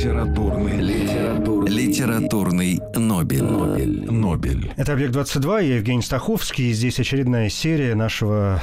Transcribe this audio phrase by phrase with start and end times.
[0.00, 3.42] Литературный, литературный, Литературный Нобель.
[3.42, 4.72] Нобель, Нобель.
[4.78, 8.62] Это «Объект-22», я Евгений Стаховский, и здесь очередная серия нашего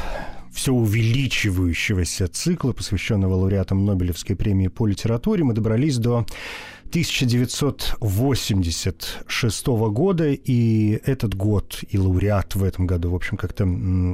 [0.51, 5.43] все увеличивающегося цикла, посвященного лауреатам Нобелевской премии по литературе.
[5.43, 6.25] Мы добрались до
[6.89, 13.67] 1986 года, и этот год, и лауреат в этом году, в общем, как-то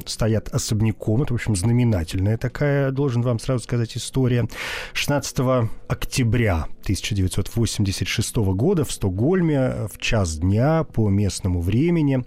[0.05, 1.23] стоят особняком.
[1.23, 4.48] Это, в общем, знаменательная такая, должен вам сразу сказать, история.
[4.94, 5.40] 16
[5.88, 12.23] октября 1986 года в Стокгольме в час дня по местному времени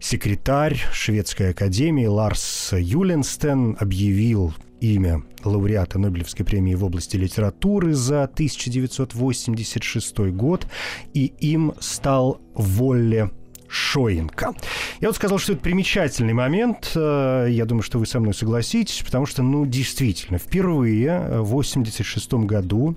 [0.00, 10.18] секретарь Шведской академии Ларс Юленстен объявил имя лауреата Нобелевской премии в области литературы за 1986
[10.32, 10.66] год,
[11.14, 13.30] и им стал Волле
[13.68, 14.54] Шоенко.
[15.00, 16.92] Я вот сказал, что это примечательный момент.
[16.94, 22.46] Э, Я думаю, что вы со мной согласитесь, потому что, ну, действительно, впервые в 1986
[22.46, 22.96] году,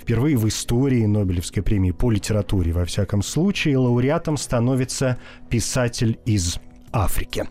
[0.00, 5.18] впервые в истории Нобелевской премии по литературе, во всяком случае, лауреатом становится
[5.50, 6.58] писатель из
[6.92, 7.46] Африки.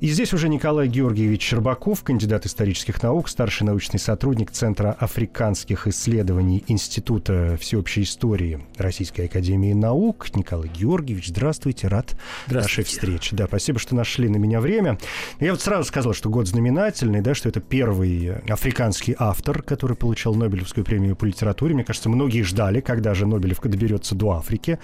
[0.00, 6.64] И здесь уже Николай Георгиевич Щербаков, кандидат исторических наук, старший научный сотрудник Центра африканских исследований
[6.66, 10.34] Института всеобщей истории Российской Академии Наук.
[10.34, 12.16] Николай Георгиевич, здравствуйте, рад
[12.48, 13.36] нашей встрече.
[13.36, 14.98] Да, спасибо, что нашли на меня время.
[15.40, 20.34] Я вот сразу сказал, что год знаменательный, да, что это первый африканский автор, который получил
[20.34, 21.74] Нобелевскую премию по литературе.
[21.74, 24.78] Мне кажется, многие ждали, когда же Нобелевка доберется до Африки.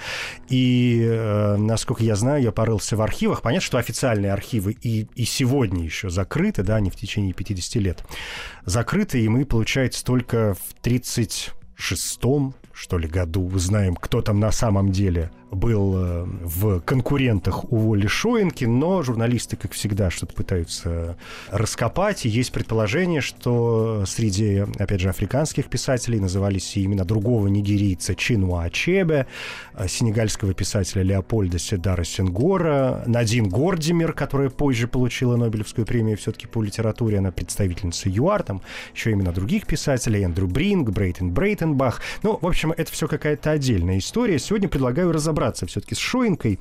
[0.49, 3.43] И, э, насколько я знаю, я порылся в архивах.
[3.43, 8.05] Понятно, что официальные архивы и, и сегодня еще закрыты, да, они в течение 50 лет
[8.65, 14.91] закрыты, и мы, получается, только в 36-м, что ли, году узнаем, кто там на самом
[14.91, 21.17] деле был э, в конкурентах у Воли Шоинки, но журналисты, как всегда, что-то пытаются
[21.51, 22.25] раскопать.
[22.27, 28.65] И есть предположение, что среди, опять же, африканских писателей назывались и имена другого нигерийца Чинуа
[28.65, 29.27] Ачебе,
[29.75, 36.63] э, сенегальского писателя Леопольда Седара Сенгора, Надин Гордимер, которая позже получила Нобелевскую премию все-таки по
[36.63, 38.63] литературе, она представительница ЮАР, там
[38.95, 42.01] еще имена других писателей, Эндрю Бринг, Брейтен Брейтенбах.
[42.23, 44.39] Ну, в общем, это все какая-то отдельная история.
[44.39, 46.59] Сегодня предлагаю разобраться все-таки с Шоинкой.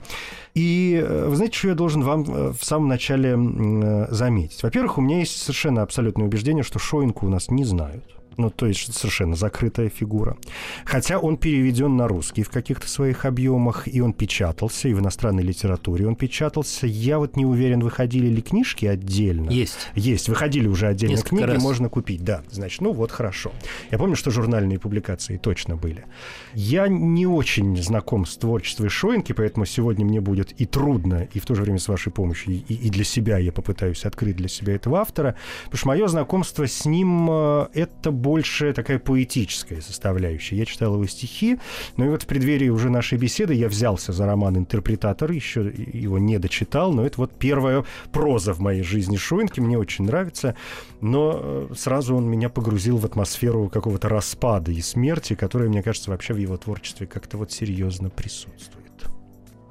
[0.54, 4.62] И э, вы знаете, что я должен вам э, в самом начале э, заметить?
[4.64, 8.04] Во-первых, у меня есть совершенно абсолютное убеждение, что Шоинку у нас не знают.
[8.38, 10.38] Ну, то есть совершенно закрытая фигура.
[10.86, 15.44] Хотя он переведен на русский в каких-то своих объемах, и он печатался, и в иностранной
[15.44, 16.88] литературе он печатался.
[16.88, 19.50] Я вот не уверен, выходили ли книжки отдельно.
[19.50, 19.90] Есть.
[19.96, 21.64] Есть, выходили уже отдельно Несколько книги, раз.
[21.64, 22.44] можно купить, да.
[22.52, 23.52] Значит, ну вот хорошо.
[23.92, 26.06] Я помню, что журнальные публикации точно были.
[26.54, 31.46] Я не очень знаком с творчеством Шоинки, поэтому сегодня мне будет и трудно, и в
[31.46, 34.76] то же время с вашей помощью, и, и для себя я попытаюсь открыть для себя
[34.76, 40.56] этого автора, потому что мое знакомство с ним э, это больше такая поэтическая составляющая.
[40.56, 41.60] Я читал его стихи,
[41.98, 46.18] но и вот в преддверии уже нашей беседы я взялся за роман «Интерпретатор», еще его
[46.18, 47.84] не дочитал, но это вот первая
[48.14, 50.56] проза в моей жизни Шоинки, мне очень нравится,
[51.02, 56.10] но э, сразу он меня погрузил в атмосферу какого-то распада и смерти, которая, мне кажется,
[56.10, 58.81] вообще в его творчестве как-то вот серьезно присутствует.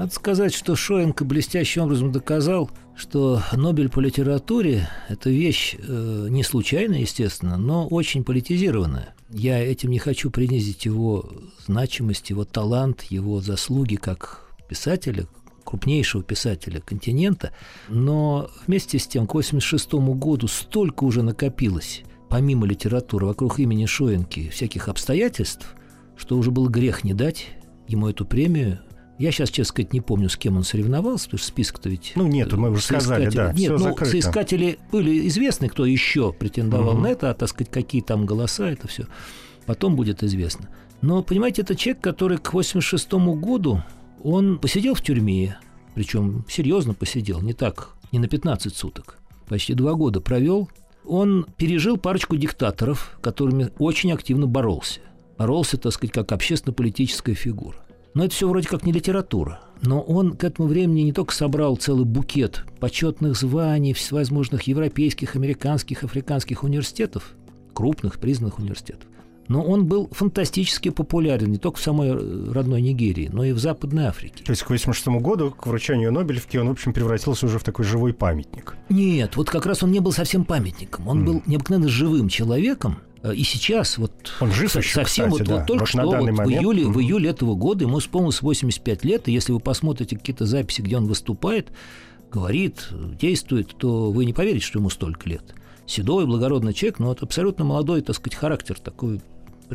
[0.00, 6.42] Надо сказать, что Шоенко блестящим образом доказал, что Нобель по литературе– это вещь э, не
[6.42, 9.14] случайная, естественно, но очень политизированная.
[9.28, 11.30] Я этим не хочу принизить его
[11.66, 15.26] значимость, его талант, его заслуги как писателя,
[15.64, 17.52] крупнейшего писателя континента,
[17.90, 24.48] но вместе с тем к 1986 году столько уже накопилось, помимо литературы, вокруг имени Шоенки
[24.48, 25.74] всяких обстоятельств,
[26.16, 27.48] что уже был грех не дать
[27.86, 28.78] ему эту премию.
[29.20, 32.12] Я сейчас, честно сказать, не помню, с кем он соревновался, потому что список-то ведь...
[32.16, 34.10] Ну, нет, мы уже сказали, да, Нет, ну, закрыто.
[34.10, 37.02] соискатели были известны, кто еще претендовал Мгм.
[37.02, 39.06] на это, а, так сказать, какие там голоса, это все
[39.70, 40.68] потом будет известно.
[41.00, 43.82] Но, понимаете, это человек, который к 86 году,
[44.22, 45.58] он посидел в тюрьме,
[45.94, 49.18] причем серьезно посидел, не так, не на 15 суток,
[49.48, 50.68] почти два года провел.
[51.04, 54.98] Он пережил парочку диктаторов, которыми очень активно боролся.
[55.38, 57.76] Боролся, так сказать, как общественно-политическая фигура.
[58.14, 59.60] Но это все вроде как не литература.
[59.82, 66.04] Но он к этому времени не только собрал целый букет почетных званий всевозможных европейских, американских,
[66.04, 67.34] африканских университетов,
[67.72, 69.08] крупных, признанных университетов,
[69.50, 73.58] но он был фантастически популярен не только в самой э, родной Нигерии, но и в
[73.58, 74.44] Западной Африке.
[74.44, 77.84] То есть к 86 году, к вручению Нобелевки, он, в общем, превратился уже в такой
[77.84, 78.76] живой памятник.
[78.90, 81.08] Нет, вот как раз он не был совсем памятником.
[81.08, 81.24] Он mm.
[81.24, 85.56] был необыкновенно живым человеком, и сейчас вот он жив еще, совсем кстати, вот, да.
[85.58, 86.92] вот только вот что вот в июле, mm-hmm.
[86.92, 90.96] в июле этого года ему исполнилось 85 лет, и если вы посмотрите какие-то записи, где
[90.96, 91.68] он выступает,
[92.32, 92.88] говорит,
[93.20, 95.54] действует, то вы не поверите, что ему столько лет.
[95.86, 99.20] Седой, благородный человек, но вот абсолютно молодой, так сказать, характер такой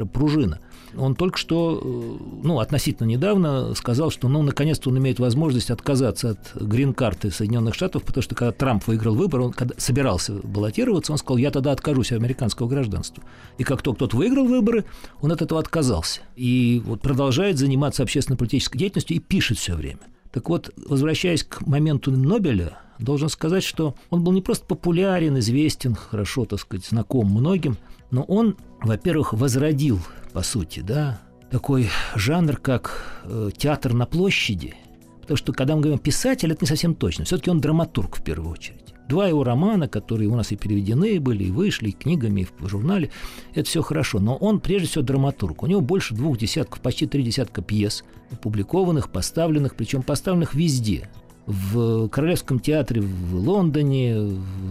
[0.04, 0.60] пружина.
[0.98, 6.32] Он только что, э, ну, относительно недавно сказал, что, ну, наконец-то он имеет возможность отказаться
[6.32, 11.18] от грин-карты Соединенных Штатов, потому что когда Трамп выиграл выбор, он когда собирался баллотироваться, он
[11.18, 13.24] сказал, я тогда откажусь от американского гражданства.
[13.58, 14.84] И как только тот выиграл выборы,
[15.22, 16.22] он от этого отказался.
[16.36, 20.00] И вот продолжает заниматься общественно-политической деятельностью и пишет все время.
[20.32, 25.96] Так вот, возвращаясь к моменту Нобеля, должен сказать, что он был не просто популярен, известен,
[25.96, 27.78] хорошо, так сказать, знаком многим,
[28.12, 30.00] но он, во-первых, возродил,
[30.34, 31.22] по сути, да,
[31.52, 34.76] такой жанр, как э, театр на площади.
[35.22, 37.26] Потому что, когда мы говорим писатель, это не совсем точно.
[37.26, 38.94] Все-таки он драматург в первую очередь.
[39.08, 42.68] Два его романа, которые у нас и переведены были, и вышли, и книгами, и в
[42.68, 43.12] журнале,
[43.54, 44.20] это все хорошо.
[44.20, 45.64] Но он, прежде всего, драматург.
[45.64, 51.10] У него больше двух десятков, почти три десятка пьес, опубликованных, поставленных, причем поставленных везде
[51.46, 54.16] в Королевском театре в Лондоне,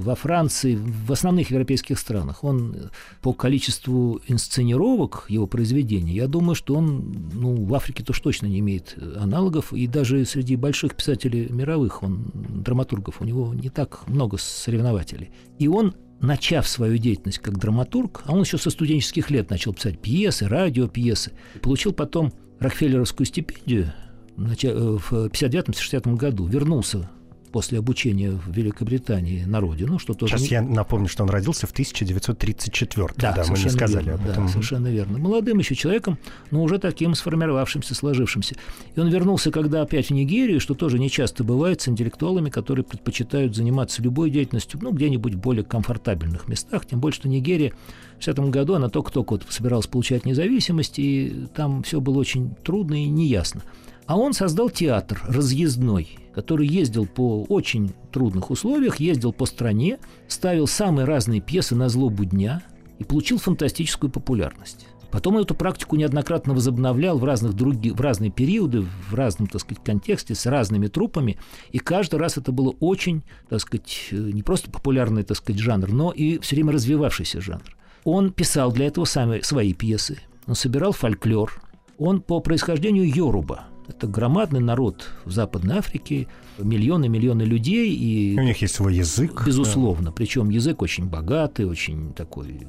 [0.02, 2.42] во Франции, в основных европейских странах.
[2.42, 2.90] Он
[3.22, 8.58] по количеству инсценировок его произведений, я думаю, что он ну, в Африке тоже точно не
[8.58, 14.36] имеет аналогов, и даже среди больших писателей мировых, он, драматургов, у него не так много
[14.38, 15.30] соревнователей.
[15.58, 20.00] И он начав свою деятельность как драматург, а он еще со студенческих лет начал писать
[20.00, 24.03] пьесы, радиопьесы, получил потом Рокфеллеровскую стипендию Э,
[24.36, 27.08] в 59-60 году вернулся
[27.54, 30.38] после обучения в Великобритании на родину, что тоже...
[30.38, 34.28] Сейчас я напомню, что он родился в 1934 да, да мы не сказали верно, об
[34.28, 34.46] этом.
[34.46, 35.18] Да, совершенно верно.
[35.18, 36.18] Молодым еще человеком,
[36.50, 38.56] но уже таким сформировавшимся, сложившимся.
[38.96, 42.84] И он вернулся, когда опять в Нигерию, что тоже не часто бывает с интеллектуалами, которые
[42.84, 47.72] предпочитают заниматься любой деятельностью, ну, где-нибудь в более комфортабельных местах, тем более, что Нигерия
[48.18, 53.04] в 60 году, она только-только вот собиралась получать независимость, и там все было очень трудно
[53.04, 53.62] и неясно.
[54.06, 59.98] А он создал театр разъездной, который ездил по очень трудных условиях, ездил по стране,
[60.28, 62.62] ставил самые разные пьесы на злобу дня
[62.98, 64.86] и получил фантастическую популярность.
[65.10, 69.82] Потом эту практику неоднократно возобновлял в, разных други, в разные периоды, в разном, так сказать,
[69.82, 71.38] контексте, с разными трупами.
[71.70, 76.10] И каждый раз это было очень, так сказать, не просто популярный, так сказать, жанр, но
[76.10, 77.76] и все время развивавшийся жанр.
[78.02, 80.18] Он писал для этого сами свои пьесы.
[80.46, 81.62] Он собирал фольклор.
[81.96, 86.26] Он по происхождению Йоруба– это громадный народ в Западной Африке,
[86.58, 87.94] миллионы-миллионы людей.
[87.94, 89.44] И, У них есть свой язык.
[89.46, 90.06] Безусловно.
[90.06, 90.12] Да.
[90.12, 92.66] Причем язык очень богатый, очень такой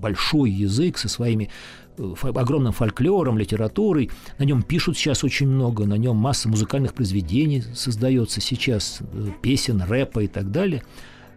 [0.00, 1.50] большой язык со своими
[1.98, 4.10] э, огромным фольклором, литературой.
[4.38, 9.82] На нем пишут сейчас очень много, на нем масса музыкальных произведений создается сейчас, э, песен,
[9.82, 10.82] рэпа и так далее.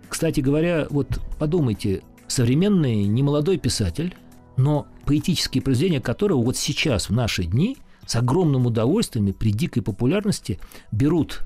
[0.07, 4.15] Кстати говоря, вот подумайте, современный немолодой писатель,
[4.57, 9.81] но поэтические произведения которого вот сейчас, в наши дни, с огромным удовольствием и при дикой
[9.81, 10.59] популярности
[10.91, 11.43] берут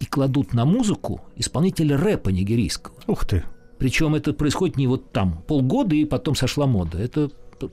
[0.00, 2.94] и кладут на музыку исполнителя рэпа нигерийского.
[3.06, 3.44] Ух ты!
[3.78, 6.98] Причем это происходит не вот там полгода и потом сошла мода.
[6.98, 7.30] Это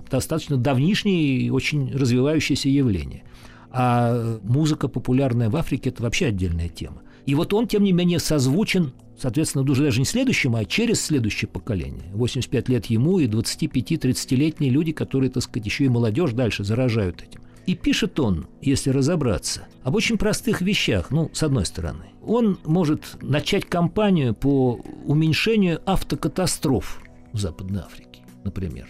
[0.10, 3.24] достаточно давнишнее и очень развивающееся явление.
[3.72, 7.02] А музыка популярная в Африке– это вообще отдельная тема.
[7.26, 11.48] И вот он, тем не менее, созвучен, соответственно, уже даже не следующему, а через следующее
[11.48, 12.10] поколение.
[12.14, 17.42] 85 лет ему и 25-30-летние люди, которые, так сказать, еще и молодежь дальше заражают этим.
[17.70, 22.06] И пишет он, если разобраться, об очень простых вещах, ну, с одной стороны.
[22.26, 27.00] Он может начать кампанию по уменьшению автокатастроф
[27.32, 28.88] в Западной Африке, например.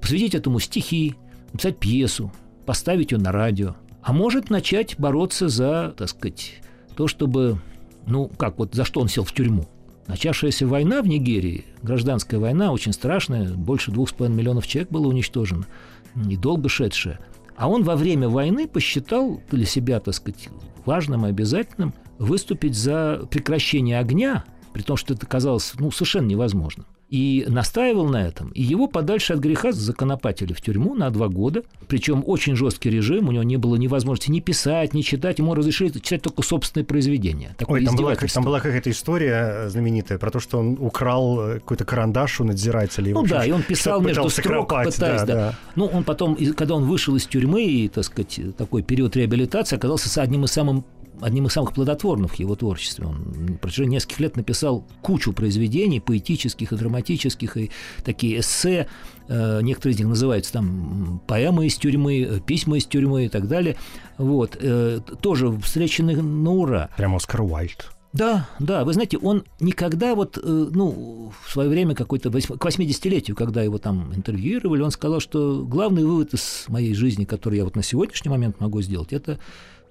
[0.00, 1.14] Посвятить этому стихи,
[1.52, 2.32] написать пьесу,
[2.64, 3.76] поставить ее на радио.
[4.02, 6.54] А может начать бороться за, так сказать,
[6.96, 7.60] то, чтобы,
[8.06, 9.68] ну, как вот, за что он сел в тюрьму.
[10.06, 15.06] Начавшаяся война в Нигерии, гражданская война, очень страшная, больше двух с половиной миллионов человек было
[15.06, 15.66] уничтожено,
[16.14, 17.20] недолго шедшая–
[17.62, 20.48] а он во время войны посчитал для себя, так сказать,
[20.84, 24.42] важным и обязательным выступить за прекращение огня,
[24.72, 28.48] при том, что это казалось ну, совершенно невозможным и настаивал на этом.
[28.52, 31.62] И его подальше от греха законопатили в тюрьму на два года.
[31.86, 35.54] Причем очень жесткий режим, у него не было ни возможности ни писать, ни читать, ему
[35.54, 37.54] разрешили читать только собственные произведения.
[37.58, 41.54] Такое Ой, там была, там была какая-то история знаменитая про то, что он украл э,
[41.56, 43.12] какой-то карандаш у надзирателей.
[43.12, 45.34] Ну общем, да, и он писал между строк, кропать, пытаясь, да, да.
[45.34, 45.58] да.
[45.76, 50.08] Ну, он потом, когда он вышел из тюрьмы, и, так сказать, такой период реабилитации, оказался
[50.08, 50.82] с одним из самых
[51.22, 53.06] одним из самых плодотворных в его творчестве.
[53.06, 57.70] Он на протяжении нескольких лет написал кучу произведений, поэтических и драматических, и
[58.04, 58.88] такие эссе.
[59.28, 63.76] Э, некоторые из них называются там поэмы из тюрьмы, письма из тюрьмы и так далее.
[64.18, 64.56] Вот.
[64.60, 66.90] Э, тоже встречены на ура.
[66.96, 67.90] Прям Оскар Уайльд.
[68.12, 73.34] Да, да, вы знаете, он никогда вот, э, ну, в свое время какой-то к 80-летию,
[73.34, 77.74] когда его там интервьюировали, он сказал, что главный вывод из моей жизни, который я вот
[77.74, 79.38] на сегодняшний момент могу сделать, это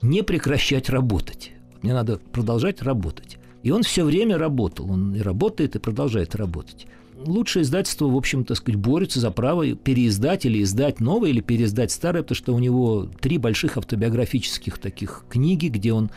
[0.01, 1.51] не прекращать работать.
[1.81, 3.37] Мне надо продолжать работать.
[3.63, 6.87] И он все время работал, он и работает, и продолжает работать.
[7.23, 11.91] Лучшее издательство, в общем, так сказать, борется за право переиздать или издать новое, или переиздать
[11.91, 16.09] старое, потому что у него три больших автобиографических таких книги, где он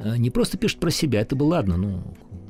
[0.00, 2.02] Э, не просто пишет про себя, это бы ладно, ну,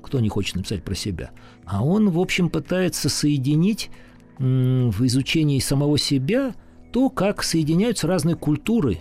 [0.03, 1.31] кто не хочет написать про себя.
[1.65, 3.91] А он, в общем, пытается соединить
[4.39, 6.55] в изучении самого себя
[6.93, 9.01] то, как соединяются разные культуры.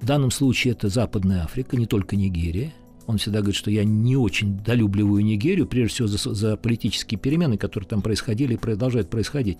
[0.00, 2.72] В данном случае это Западная Африка, не только Нигерия.
[3.06, 7.58] Он всегда говорит, что я не очень долюбливаю Нигерию, прежде всего за, за политические перемены,
[7.58, 9.58] которые там происходили и продолжают происходить.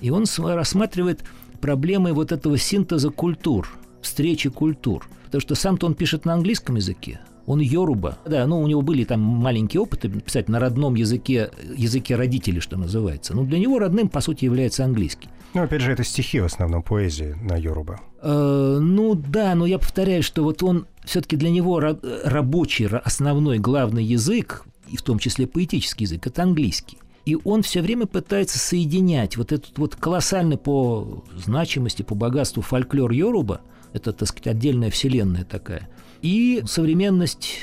[0.00, 1.24] И он рассматривает
[1.60, 3.68] проблемы вот этого синтеза культур,
[4.00, 5.08] встречи культур.
[5.26, 8.18] Потому что сам-то он пишет на английском языке, он Йоруба.
[8.24, 12.76] Да, ну, у него были там маленькие опыты писать на родном языке, языке родителей, что
[12.76, 13.34] называется.
[13.34, 15.28] Но для него родным, по сути, является английский.
[15.52, 18.00] Ну, опять же, это стихи в основном, поэзии на Йоруба.
[18.20, 24.04] Э, ну, да, но я повторяю, что вот он все-таки для него рабочий, основной, главный
[24.04, 26.98] язык, и в том числе поэтический язык, это английский.
[27.24, 33.12] И он все время пытается соединять вот этот вот колоссальный по значимости, по богатству фольклор
[33.12, 33.60] Йоруба,
[33.92, 35.88] это, так сказать, отдельная вселенная такая–
[36.22, 37.58] и современность,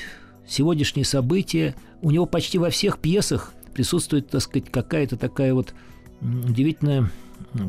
[0.47, 1.75] сегодняшние события.
[2.01, 5.73] У него почти во всех пьесах присутствует, так сказать, какая-то такая вот
[6.21, 7.11] удивительная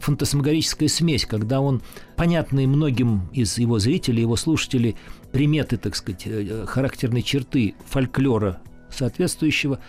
[0.00, 1.82] фантасмагорическая смесь, когда он,
[2.16, 4.96] понятные многим из его зрителей, его слушателей,
[5.32, 9.80] приметы, так сказать, э, характерные черты фольклора соответствующего,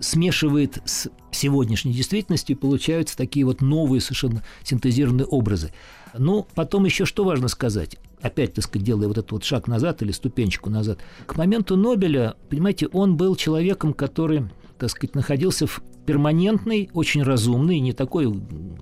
[0.00, 5.72] смешивает с сегодняшней действительностью, и получаются такие вот новые совершенно синтезированные образы.
[6.18, 10.02] Ну, потом еще что важно сказать, опять, так сказать, делая вот этот вот шаг назад
[10.02, 10.98] или ступенчику назад.
[11.26, 14.44] К моменту Нобеля, понимаете, он был человеком, который,
[14.78, 18.32] так сказать, находился в перманентной, очень разумной, не такой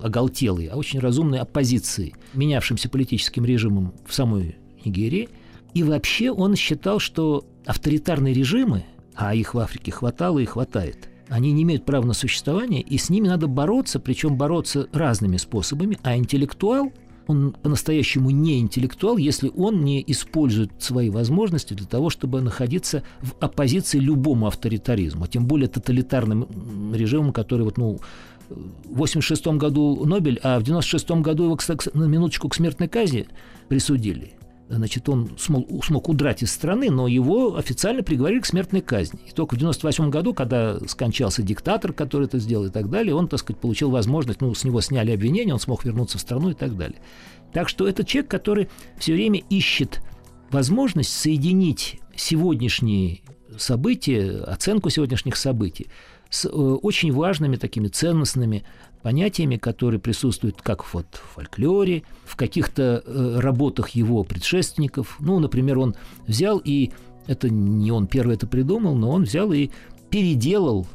[0.01, 5.29] оголтелой, а очень разумной оппозиции менявшимся политическим режимом в самой Нигерии.
[5.73, 11.51] И вообще он считал, что авторитарные режимы, а их в Африке хватало и хватает, они
[11.51, 16.15] не имеют права на существование, и с ними надо бороться, причем бороться разными способами, а
[16.15, 16.93] интеллектуал–
[17.27, 23.33] он по-настоящему не интеллектуал, если он не использует свои возможности для того, чтобы находиться в
[23.39, 27.99] оппозиции любому авторитаризму, тем более тоталитарным режимам, который вот, ну,
[28.49, 33.27] в 86 году Нобель, а в 96 году его, кстати, на минуточку к смертной казни
[33.67, 34.33] присудили–
[34.67, 39.19] Значит, он смог, смог удрать из страны, но его официально приговорили к смертной казни.
[39.27, 43.27] И только в 98 году, когда скончался диктатор, который это сделал и так далее, он,
[43.27, 46.55] так сказать, получил возможность, ну, с него сняли обвинения, он смог вернуться в страну и
[46.55, 46.97] так далее.
[47.53, 50.01] Так что это человек, который все время ищет
[50.49, 53.21] возможность соединить сегодняшние
[53.57, 55.87] события, оценку сегодняшних событий
[56.29, 58.65] с э, очень важными такими ценностными
[59.05, 65.17] понятиями, которые присутствуют как вот в фольклоре, в каких-то э, работах его предшественников.
[65.19, 65.93] Ну, например, он
[66.25, 66.89] взял и
[67.27, 69.69] это не он первый это придумал, но он взял и
[70.09, 70.87] переделал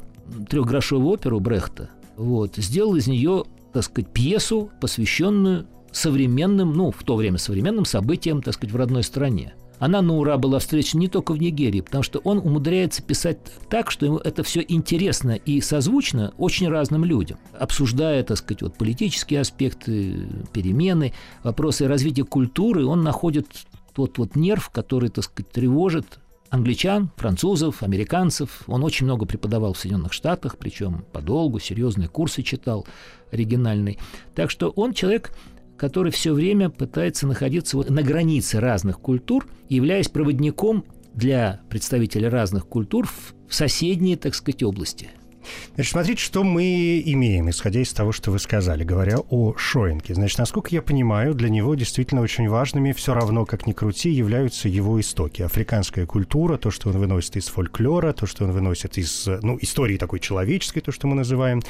[0.49, 1.91] трехгрошовую оперу Брехта.
[2.17, 8.43] Вот, сделал из нее, так сказать, пьесу, посвященную современным, ну, в то время современным событиям,
[8.43, 12.05] так сказать, в родной стране она на ура была встречена не только в Нигерии, потому
[12.05, 17.39] что он умудряется писать так, что ему это все интересно и созвучно очень разным людям,
[17.59, 23.47] обсуждая, так сказать, вот политические аспекты, перемены, вопросы развития культуры, он находит
[23.95, 26.21] тот вот нерв, который, так сказать, тревожит
[26.51, 28.65] англичан, французов, американцев.
[28.67, 32.87] Он очень много преподавал в Соединенных Штатах, причем подолгу, серьезные курсы читал,
[33.31, 33.99] оригинальный.
[34.35, 35.33] Так что он человек
[35.81, 40.85] который все время пытается находиться вот на границе разных культур, являясь проводником
[41.15, 45.09] для представителей разных культур в соседние, так сказать, области–
[45.75, 50.15] Значит, смотрите, что мы имеем, исходя из того, что вы сказали, говоря о Шоинке.
[50.15, 54.69] Значит, насколько я понимаю, для него действительно очень важными, все равно, как ни крути, являются
[54.69, 55.43] его истоки.
[55.43, 59.97] Африканская культура, то, что он выносит из фольклора, то, что он выносит из, ну, истории
[59.97, 61.63] такой человеческой, то, что мы называем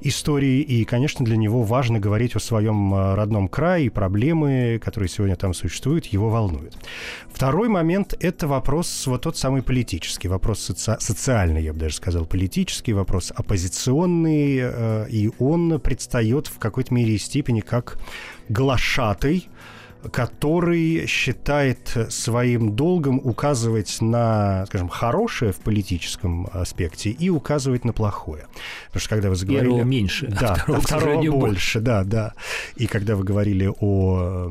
[0.00, 0.60] истории.
[0.60, 5.36] И, конечно, для него важно говорить о своем а, родном крае, и проблемы, которые сегодня
[5.36, 6.76] там существуют, его волнуют.
[7.32, 12.24] Второй момент– это вопрос, вот тот самый политический, вопрос соци- социальный, я бы даже сказал,
[12.24, 17.98] политический вопрос вопрос оппозиционный, э, и он предстает в какой-то мере и степени как
[18.48, 19.48] глашатый
[20.12, 28.46] который считает своим долгом указывать на, скажем, хорошее в политическом аспекте и указывать на плохое.
[28.86, 29.66] Потому что когда вы заговорили...
[29.66, 32.34] Первого меньше, да, а второго, второго больше, да, да.
[32.76, 34.48] И когда вы говорили о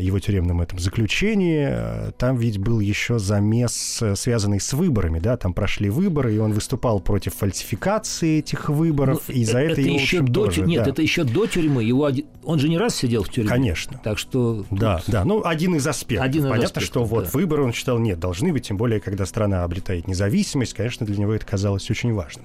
[0.00, 5.90] его тюремном этом заключении, там ведь был еще замес, связанный с выборами, да, там прошли
[5.90, 10.20] выборы, и он выступал против фальсификации этих выборов, ну, и за это, это его еще
[10.20, 10.90] до, тоже, Нет, да.
[10.90, 12.10] это еще до тюрьмы, его,
[12.44, 13.50] он же не раз сидел в тюрьме.
[13.50, 14.00] Конечно.
[14.02, 14.64] Так что...
[14.70, 16.26] Да, да, ну, один из аспектов.
[16.26, 17.30] Один из Понятно, аспектов, что вот да.
[17.32, 21.34] выборы он считал, нет, должны быть, тем более, когда страна обретает независимость, конечно, для него
[21.34, 22.44] это казалось очень важным.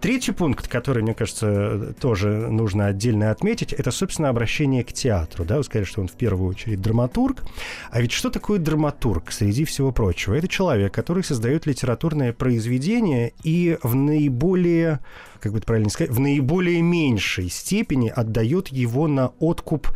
[0.00, 5.44] Третий пункт, который, мне кажется, тоже нужно отдельно отметить, это, собственно, обращение к театру.
[5.44, 5.58] Да?
[5.58, 7.42] Вы сказали, что он в первую очередь драматург.
[7.90, 10.34] А ведь что такое драматург, среди всего прочего?
[10.34, 15.00] Это человек, который создает литературное произведение и в наиболее
[15.44, 19.88] как бы это правильно сказать, в наиболее меньшей степени отдает его на откуп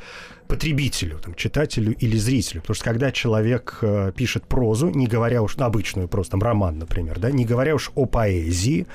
[0.48, 2.62] потребителю, там, читателю или зрителю.
[2.62, 6.78] Потому что когда человек э, пишет прозу, не говоря уж, ну, обычную просто, там, роман,
[6.78, 8.86] например, да, не говоря уж о поэзии,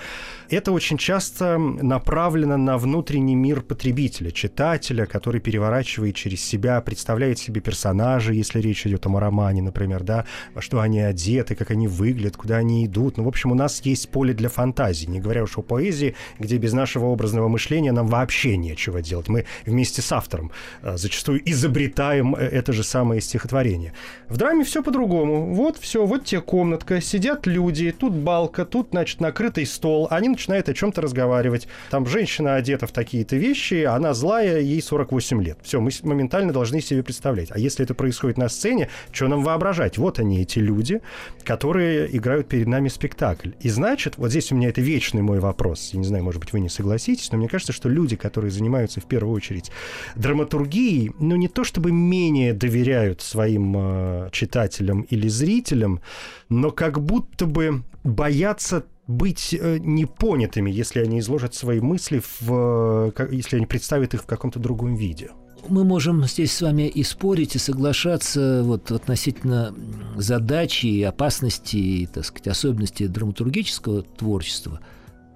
[0.50, 7.62] это очень часто направлено на внутренний мир потребителя, читателя, который переворачивает через себя, представляет себе
[7.62, 12.36] персонажей, если речь идет о романе, например, да, во что они одеты, как они выглядят,
[12.36, 13.18] куда они идут.
[13.18, 16.58] Ну, в общем, у нас есть поле для фантазии, не говоря уж о поэзии, где
[16.58, 19.30] без нашего образного мышления нам вообще нечего делать.
[19.30, 23.94] Мы вместе с автором э, зачастую изобретаем э, это же самое стихотворение.
[24.30, 25.54] В драме все по-другому.
[25.54, 30.08] Вот все, вот тебе комнатка, сидят люди, тут балка, тут, значит, накрытый стол.
[30.10, 31.68] Они начинают о чем-то разговаривать.
[31.90, 35.58] Там женщина одета в такие-то вещи, она злая, ей 48 лет.
[35.64, 37.50] Все, мы моментально должны себе представлять.
[37.52, 39.98] А если это происходит на сцене, что нам воображать?
[39.98, 41.02] Вот они, эти люди,
[41.44, 43.52] которые играют перед нами спектакль.
[43.60, 45.90] И значит, вот здесь у меня это вечный мой вопрос.
[45.94, 49.02] Я не знаю, может быть, вы не согласитесь, но мне кажется, что люди, которые занимаются
[49.02, 49.72] в первую очередь
[50.16, 56.02] драматургией, ну, не то чтобы менее доверяют своим э, читателям или зрителям,
[56.50, 63.28] но как будто бы боятся быть э, непонятыми, если они изложат свои мысли, в, э,
[63.32, 65.32] если они представят их в каком-то другом виде.
[65.70, 69.74] Мы можем здесь с вами и спорить, и соглашаться вот относительно
[70.18, 74.82] задачи и опасности, и, так сказать, особенностей драматургического творчества.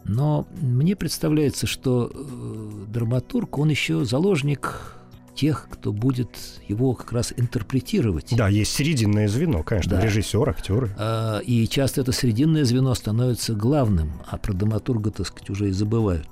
[0.03, 4.96] Но мне представляется, что э, драматург, он еще заложник
[5.38, 6.30] тех, кто будет
[6.67, 8.34] его как раз интерпретировать.
[8.36, 10.02] Да, есть срединное звено, конечно, Да.
[10.02, 10.89] режиссер, актеры.
[10.97, 15.71] А, И часто это срединное звено становится главным, а про драматурга, так сказать, уже и
[15.71, 16.28] забывают.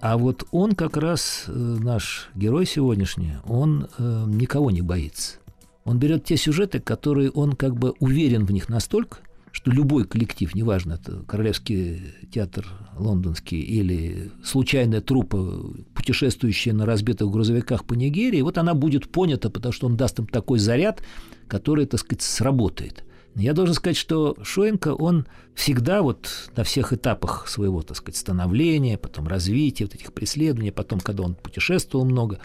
[0.00, 5.36] А вот он как раз, э, наш герой сегодняшний, он э, никого не боится.
[5.84, 9.18] Он берет те сюжеты, которые он как бы уверен в них настолько,
[9.56, 17.86] что любой коллектив, неважно, это Королевский театр лондонский или случайная труппа, путешествующая на разбитых грузовиках
[17.86, 21.02] по Нигерии, вот она будет понята, потому что он даст им такой заряд,
[21.48, 23.02] который, так сказать, сработает.
[23.34, 28.98] Я должен сказать, что Шоенко, он всегда вот на всех этапах своего, так сказать, становления,
[28.98, 32.40] потом развития, вот этих преследований, потом, когда он путешествовал много,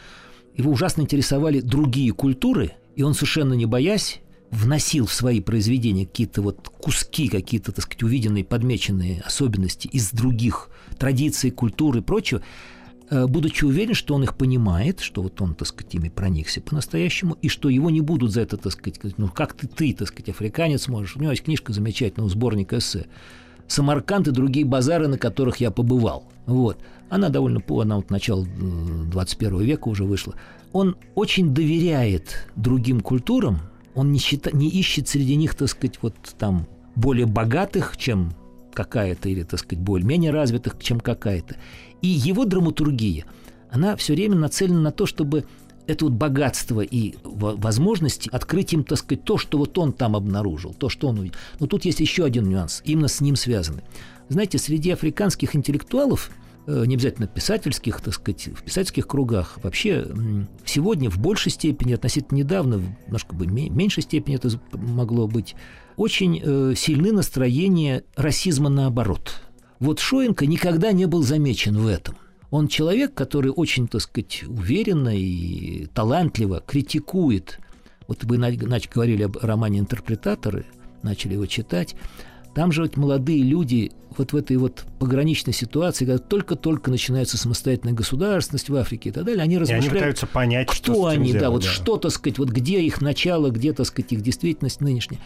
[0.56, 6.42] его ужасно интересовали другие культуры, и он совершенно не боясь вносил в свои произведения какие-то
[6.42, 12.42] вот куски, какие-то, так сказать, увиденные, подмеченные особенности из других традиций, культур и прочего,
[13.10, 17.38] э, будучи уверен, что он их понимает, что вот он, так сказать, ими проникся по-настоящему,
[17.42, 20.30] и что его не будут за это, так сказать, ну как ты, ты, так сказать,
[20.30, 21.16] африканец можешь.
[21.16, 23.08] У него есть книжка замечательного сборника эссе
[23.68, 26.30] «Самарканд и другие базары, на которых я побывал».
[26.46, 26.78] Вот.
[27.10, 30.36] Она довольно, по- она вот начала э, 21 века уже вышла.
[30.74, 33.60] Он очень доверяет другим культурам,
[33.96, 38.34] он не, счита- не ищет среди них, так сказать, вот там более богатых, чем
[38.74, 41.56] какая-то, или, так сказать, более менее развитых, чем какая-то.
[42.02, 43.26] И его драматургия,
[43.70, 45.46] она все время нацелена на то, чтобы
[45.88, 50.16] это вот богатство и во- возможности открыть им, так сказать, то, что вот он там
[50.16, 51.36] обнаружил, то, что он увидел.
[51.60, 53.84] Но тут есть еще один нюанс, именно с ним связанный.
[54.30, 56.32] Знаете, среди африканских интеллектуалов,
[56.68, 60.06] не обязательно писательских, так сказать, в писательских кругах, вообще
[60.66, 65.56] сегодня в большей степени, относительно недавно, немножко бы ме- меньшей степени это могло быть,
[65.98, 69.42] очень э, сильны настроения расизма наоборот.
[69.80, 72.16] Вот Шоенко никогда не был замечен в этом.
[72.52, 77.60] Он человек, который очень, так сказать, уверенно и талантливо критикует.
[78.08, 80.66] Вот вы на- нач- говорили об романе «Интерпретаторы»,
[81.02, 81.96] начали его читать.
[82.54, 87.94] Там же вот молодые люди вот в этой вот пограничной ситуации, когда только-только начинается самостоятельная
[87.94, 91.22] государственность в Африке и так далее, они И они размышляют, пытаются понять, что кто этим
[91.22, 94.22] они, да, делать, вот что, так сказать, вот где их начало, где, так сказать, их
[94.22, 95.22] действительность нынешняя.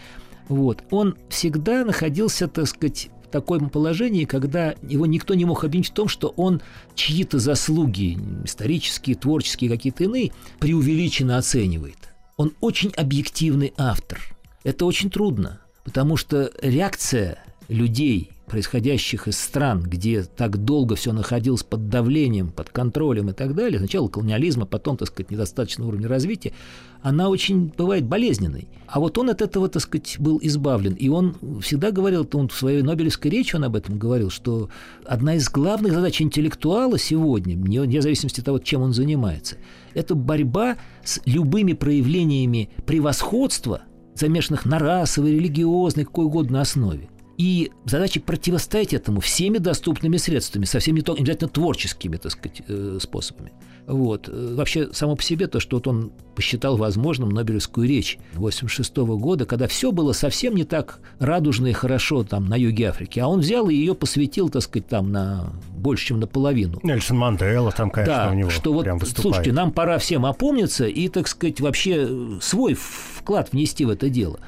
[0.49, 0.83] Вот.
[0.91, 5.93] Он всегда находился, так сказать, в таком положении, когда его никто не мог обвинить в
[5.93, 6.61] том, что он
[6.93, 11.97] чьи-то заслуги, исторические, творческие, какие-то иные, преувеличенно оценивает.
[12.37, 14.19] Он очень объективный автор.
[14.63, 17.37] Это очень трудно, потому что реакция
[17.69, 23.55] людей происходящих из стран, где так долго все находилось под давлением, под контролем и так
[23.55, 26.53] далее, сначала колониализма, потом, так сказать, недостаточного уровня развития,
[27.01, 28.67] она очень бывает болезненной.
[28.87, 30.93] А вот он от этого, так сказать, был избавлен.
[30.93, 34.69] И он всегда говорил, он в своей Нобелевской речи он об этом говорил, что
[35.05, 39.57] одна из главных задач интеллектуала сегодня, вне зависимости от того, чем он занимается,
[39.95, 43.81] это борьба с любыми проявлениями превосходства,
[44.15, 47.09] замешанных на расовой, религиозной, какой угодно основе.
[47.37, 52.97] И задача противостоять этому всеми доступными средствами, совсем не только обязательно творческими, так сказать, э,
[53.01, 53.51] способами.
[53.87, 54.27] Вот.
[54.31, 59.67] Вообще, само по себе то, что вот он посчитал возможным Нобелевскую речь 1986 года, когда
[59.67, 63.69] все было совсем не так радужно и хорошо там на юге Африки, а он взял
[63.69, 66.79] и ее посвятил, так сказать, там на больше, чем наполовину.
[66.83, 69.17] Нельсон Мандела там, конечно, да, у него что вот, выступает.
[69.17, 72.09] слушайте, нам пора всем опомниться и, так сказать, вообще
[72.41, 74.39] свой вклад внести в это дело.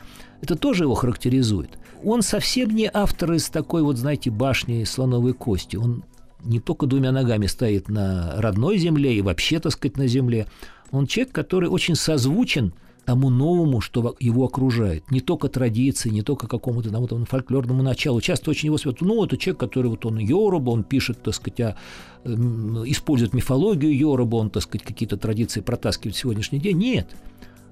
[0.42, 1.78] Это тоже его характеризует.
[2.04, 5.78] Он совсем не автор из такой вот, знаете, башни слоновой кости.
[5.78, 6.04] Он
[6.48, 10.48] не только двумя ногами стоит на родной земле и вообще, так сказать, на земле.
[10.92, 12.74] Он человек, который очень созвучен
[13.08, 15.10] тому новому, что его окружает.
[15.12, 18.20] Не только традиции, не только какому-то там, вот, фольклорному началу.
[18.20, 19.00] Часто очень его свет.
[19.00, 21.78] Ну, это человек, который вот он Йоруба, он пишет, так сказать, о,
[22.26, 26.78] использует мифологию Йоруба, он, так сказать, какие-то традиции протаскивает в сегодняшний день.
[26.78, 27.16] Нет.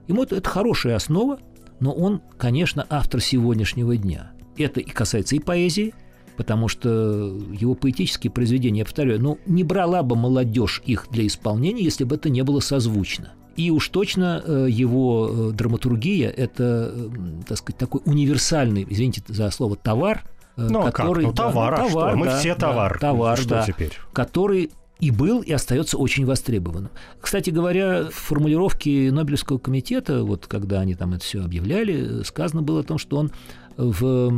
[0.08, 1.40] Ему это, это хорошая основа,
[1.82, 4.32] но он, конечно, автор сегодняшнего дня.
[4.56, 5.94] Это и касается и поэзии,
[6.38, 6.90] потому что
[7.52, 12.16] его поэтические произведения, я повторяю, ну, не брала бы молодежь их для исполнения, если бы
[12.16, 13.34] это не было созвучно.
[13.56, 17.10] И уж точно э, его э, драматургия– это, э,
[17.48, 20.24] так сказать, такой универсальный, извините за слово, товар,
[20.58, 21.32] ну, который, как?
[21.32, 22.18] Ну, товар, да, а товар, что?
[22.18, 22.94] Мы да, все товар.
[22.94, 23.94] Да, товар, что да, теперь?
[24.12, 26.92] который и был, и остается очень востребованным.
[27.20, 32.82] Кстати говоря, в формулировке Нобелевского комитета, вот когда они там это все объявляли, сказано было
[32.82, 33.32] о том, что он
[33.78, 34.32] в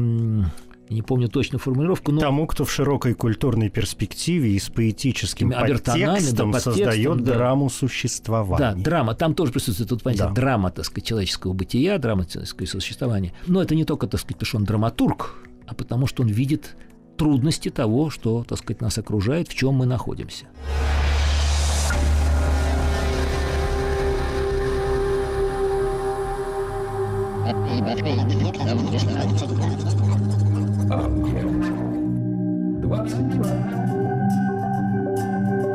[0.89, 2.21] не помню точно формулировку, но...
[2.21, 7.34] Тому, кто в широкой культурной перспективе и с поэтическим подтекстом да, создает да.
[7.34, 8.73] драму существования.
[8.73, 9.15] Да, драма.
[9.15, 10.34] Там тоже присутствует тут понятие да.
[10.34, 13.34] драма, так сказать, человеческого бытия, драма, сказать, существования.
[13.47, 15.36] Но это не только, так сказать, потому что он драматург,
[15.67, 16.76] а потому что он видит
[17.17, 20.45] трудности того, что, так сказать, нас окружает, в чем мы находимся.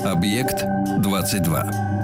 [0.04, 0.64] Объект
[1.02, 2.01] 22.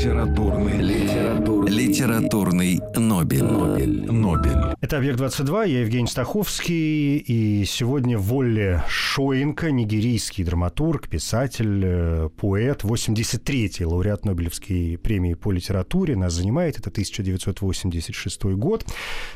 [0.00, 3.44] Литературный, литературный, Литературный Нобель.
[3.44, 4.10] Нобель.
[4.10, 4.74] Нобель.
[4.80, 13.84] Это «Объект-22», я Евгений Стаховский, и сегодня Волле Шоенко, нигерийский драматург, писатель, э, поэт, 83-й
[13.84, 18.86] лауреат Нобелевской премии по литературе, нас занимает, это 1986 год.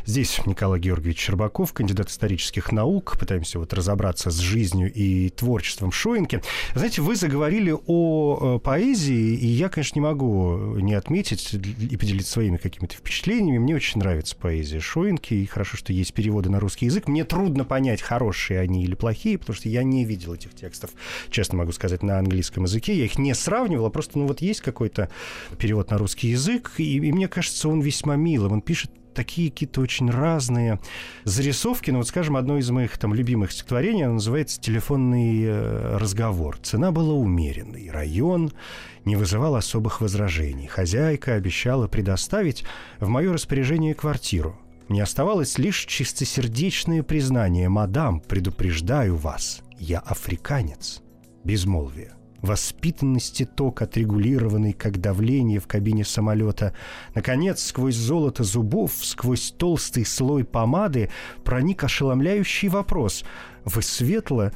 [0.06, 6.40] Здесь Николай Георгиевич Щербаков, кандидат исторических наук, пытаемся вот разобраться с жизнью и творчеством Шоенки.
[6.74, 12.32] Знаете, вы заговорили о э, поэзии, и я, конечно, не могу не отметить и поделиться
[12.32, 13.58] своими какими-то впечатлениями.
[13.58, 17.08] Мне очень нравится поэзия Шоинки, и хорошо, что есть переводы на русский язык.
[17.08, 20.90] Мне трудно понять, хорошие они или плохие, потому что я не видел этих текстов,
[21.30, 22.96] честно могу сказать, на английском языке.
[22.96, 25.08] Я их не сравнивал, а просто, ну вот есть какой-то
[25.58, 28.52] перевод на русский язык, и, и мне кажется, он весьма милым.
[28.52, 30.80] Он пишет такие какие-то очень разные
[31.24, 31.90] зарисовки.
[31.90, 36.58] Ну, вот, скажем, одно из моих там любимых стихотворений, оно называется «Телефонный э, разговор».
[36.62, 38.52] Цена была умеренной, район
[39.04, 40.66] не вызывал особых возражений.
[40.66, 42.64] Хозяйка обещала предоставить
[43.00, 44.58] в мое распоряжение квартиру.
[44.88, 51.00] Мне оставалось лишь чистосердечное признание «Мадам, предупреждаю вас, я африканец».
[51.42, 52.13] Безмолвие
[52.44, 56.74] воспитанности ток, отрегулированный как давление в кабине самолета.
[57.14, 61.10] Наконец, сквозь золото зубов, сквозь толстый слой помады
[61.42, 63.24] проник ошеломляющий вопрос
[63.64, 64.50] «Вы светло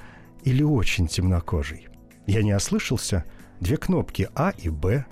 [0.44, 1.88] или очень темнокожий?»
[2.26, 3.24] Я не ослышался.
[3.60, 5.06] Две кнопки «А» и «Б»,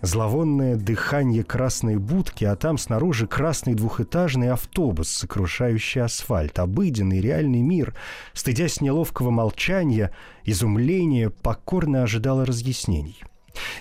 [0.00, 7.96] Зловонное дыхание красной будки, а там снаружи красный двухэтажный автобус, сокрушающий асфальт, обыденный реальный мир.
[8.32, 10.12] Стыдясь неловкого молчания,
[10.44, 13.20] изумление покорно ожидало разъяснений.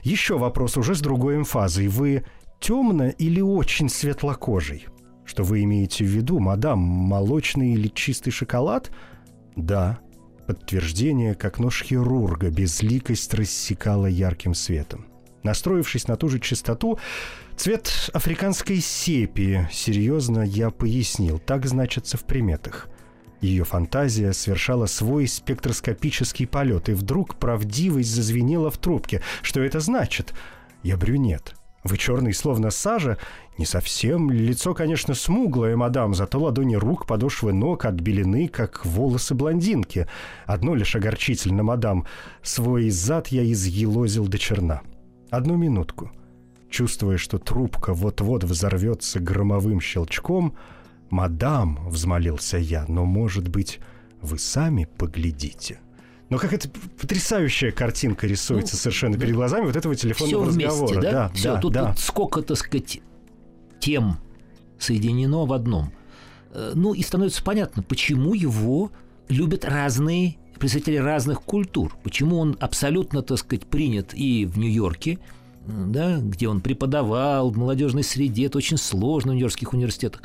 [0.02, 1.88] Еще вопрос уже с другой эмфазой.
[1.88, 2.26] Вы
[2.60, 4.88] темно или очень светлокожий?
[5.24, 8.90] Что вы имеете в виду, мадам, молочный или чистый шоколад?
[9.56, 10.00] Да.
[10.48, 15.06] Подтверждение, как нож хирурга, безликость рассекала ярким светом.
[15.44, 17.00] Настроившись на ту же частоту,
[17.56, 22.90] цвет африканской сепии, серьезно я пояснил, так значится в приметах.
[23.40, 29.22] Ее фантазия совершала свой спектроскопический полет, и вдруг правдивость зазвенела в трубке.
[29.44, 30.34] Что это значит?
[30.82, 31.56] Я брюнет.
[31.84, 33.18] Вы черный, словно сажа?
[33.58, 34.32] Не совсем.
[34.32, 40.08] Лицо, конечно, смуглое, мадам, зато ладони рук, подошвы ног отбелены, как волосы блондинки.
[40.48, 42.06] Одно лишь огорчительно, мадам.
[42.42, 44.82] Свой зад я изъелозил до черна.
[45.30, 46.12] Одну минутку.
[46.70, 50.56] Чувствуя, что трубка вот-вот взорвется громовым щелчком,
[51.10, 53.80] «Мадам»,— взмолился я,— «но, может быть,
[54.22, 55.80] вы сами поглядите?»
[56.30, 60.88] Но как это потрясающая картинка рисуется Ну, совершенно перед глазами вот этого телефонного Все разговора.
[60.94, 61.12] вместе, да?
[61.12, 61.88] да, Все, да, тут да.
[61.88, 63.00] вот сколько, так сказать,
[63.80, 64.18] тем
[64.78, 65.94] соединено в одном.
[66.52, 68.92] Э, Ну и становится понятно, почему его
[69.30, 71.96] любят разные представители разных культур.
[72.04, 75.20] Почему он абсолютно, так сказать, принят и в Нью-Йорке,
[75.68, 80.22] да, где он преподавал в молодежной среде, это очень сложно в нью-йоркских университетах,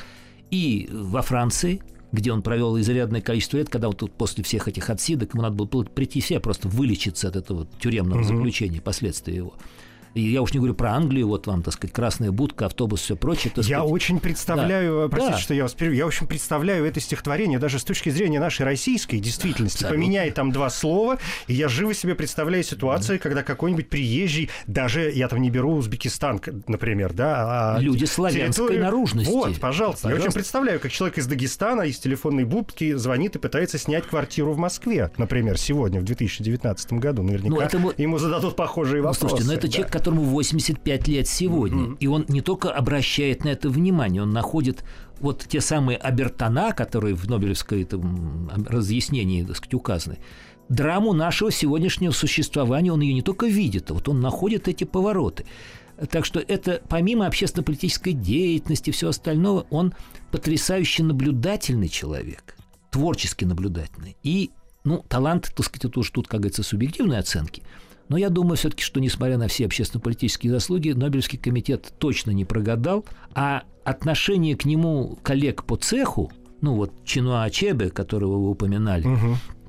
[0.50, 4.90] и во Франции, где он провел изрядное количество лет, когда вот тут после всех этих
[4.90, 9.54] отсидок ему надо было прийти в себя, просто вылечиться от этого тюремного заключения, последствия его.
[10.14, 13.16] И я уж не говорю про Англию, вот вам, так сказать, красная будка, автобус, все
[13.16, 13.52] прочее.
[13.56, 13.82] Я сказать.
[13.90, 15.08] очень представляю, Да.
[15.08, 15.40] простите, Да.
[15.40, 19.18] что я вас перебью, я очень представляю это стихотворение даже с точки зрения нашей российской
[19.18, 19.84] действительности.
[19.84, 20.04] Абсолютно.
[20.04, 25.28] Поменяй там два слова, и я живо себе представляю ситуацию, когда какой-нибудь приезжий, даже я
[25.28, 29.30] там не беру Узбекистан, например, да, а Люди славянской территорию- наружности.
[29.30, 30.08] Вот, пожалуйста.
[30.08, 30.38] Я очень Пожалуйста.
[30.40, 35.10] представляю, как человек из Дагестана из телефонной будки звонит и пытается снять квартиру в Москве,
[35.16, 37.22] например, сегодня, в 2019 году.
[37.22, 39.20] Наверняка Ну, это ему зададут похожие Ну, вопросы.
[39.20, 39.72] слушайте, ну это да.
[39.72, 44.82] человек, которому 85 лет сегодня, и он не только обращает на это внимание, он находит
[45.20, 50.18] вот те самые обертона, которые в Нобелевской этом, разъяснении, так сказать, указаны,
[50.68, 55.44] драму нашего сегодняшнего существования, он ее не только видит, а вот он находит эти повороты.
[56.10, 59.94] Так что это, помимо общественно-политической деятельности и всего остального, он
[60.32, 62.56] потрясающе наблюдательный человек,
[62.90, 64.16] творчески наблюдательный.
[64.24, 64.50] И,
[64.82, 67.62] ну, талант, так сказать, это уж тут, как говорится, субъективные оценки.
[68.12, 73.06] Но я думаю все-таки, что, несмотря на все общественно-политические заслуги, Нобелевский комитет точно не прогадал,
[73.34, 79.08] а отношение к нему коллег по цеху, ну вот Чинуа Ачебе, которого вы упоминали,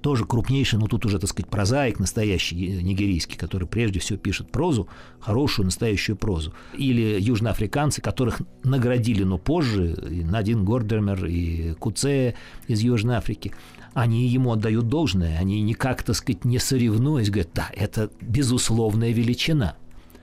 [0.02, 4.90] тоже крупнейший, но тут уже, так сказать, прозаик настоящий нигерийский, который прежде всего пишет прозу,
[5.22, 6.54] хорошую настоящую прозу.
[6.78, 12.36] Или южноафриканцы, которых наградили, но позже, и Надин Гордермер, и Куце
[12.68, 13.54] из Южной Африки,
[13.94, 19.76] они ему отдают должное, они никак, так сказать, не соревнуясь, говорят, да, это безусловная величина.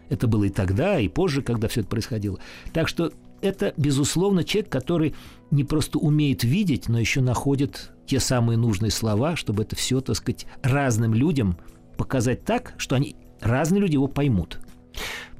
[0.08, 2.40] Это было и тогда, и позже, когда все это происходило.
[2.72, 5.14] Так что это, безусловно, человек, который
[5.50, 10.16] не просто умеет видеть, но еще находит те самые нужные слова, чтобы это все, так
[10.16, 11.56] сказать, разным людям
[11.96, 14.58] показать так, что они разные люди его поймут.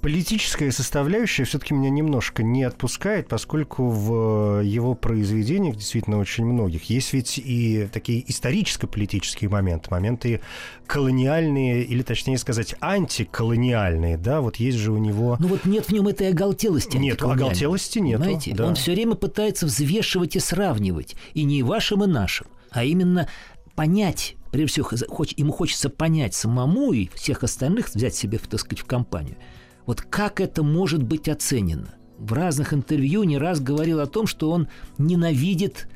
[0.03, 7.13] Политическая составляющая все-таки меня немножко не отпускает, поскольку в его произведениях, действительно очень многих, есть
[7.13, 10.41] ведь и такие историческо-политические моменты, моменты
[10.87, 15.37] колониальные, или точнее сказать, антиколониальные, да, вот есть же у него...
[15.39, 16.97] Ну вот нет в нем этой оголтелости.
[16.97, 18.55] Нет, оголтелости нету, Понимаете?
[18.55, 18.67] да.
[18.67, 21.15] Он все время пытается взвешивать и сравнивать.
[21.35, 23.29] И не вашим, и нашим, а именно
[23.75, 28.87] понять, прежде всего, ему хочется понять самому и всех остальных, взять себе, так сказать, в
[28.87, 29.37] компанию,
[29.91, 31.97] вот как это может быть оценено.
[32.17, 35.89] В разных интервью не раз говорил о том, что он ненавидит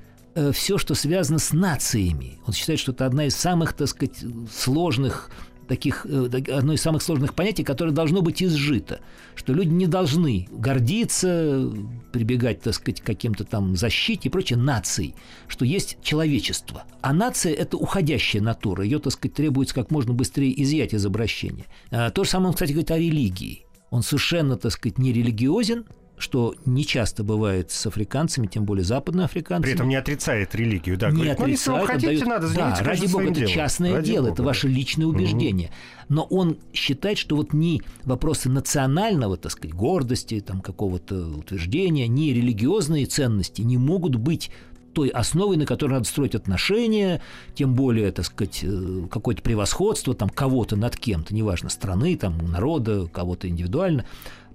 [0.53, 2.41] все, что связано с нациями.
[2.45, 5.31] Он считает, что это одна из самых, так сказать, сложных
[5.69, 8.99] таких, э, одно из самых сложных понятий, которое должно быть изжито,
[9.37, 11.71] что люди не должны гордиться,
[12.13, 15.15] прибегать, так сказать, к каким-то там защите и прочее наций,
[15.47, 16.83] что есть человечество.
[17.01, 21.67] А нация– это уходящая натура, ее, так сказать, требуется как можно быстрее изъять из обращения.
[21.93, 23.64] А То же самое он, кстати, говорит о религии.
[23.95, 25.85] Он совершенно, так сказать, не религиозен,
[26.19, 29.63] что не часто бывает с африканцами, тем более западноафриканцами.
[29.71, 32.47] При этом не отрицает религию, да, Не говорит, ну, если вы отрицает, хотите, отдает- надо,
[32.49, 33.53] Да, занимайтесь ради бога, это делом.
[33.53, 34.47] частное Ради дело, бога, это да.
[34.49, 35.71] ваше личное убеждение.
[36.09, 42.31] Но он считает, что вот ни вопросы национального, так сказать, гордости, там, какого-то утверждения, ни
[42.31, 44.51] религиозные ценности не могут быть
[44.95, 47.21] той основой, на которой надо строить отношения,
[47.55, 53.07] тем более, так сказать, э, какое-то превосходство там кого-то над кем-то, неважно, страны, там, народа,
[53.07, 54.07] кого-то индивидуально.